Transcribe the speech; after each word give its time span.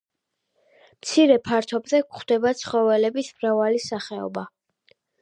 მცირე 1.03 1.35
ფართობზე 1.49 2.01
გვხვდება 2.07 2.57
ცხოველების 2.65 3.33
მრავალი 3.39 3.87
სახეობა. 3.89 4.49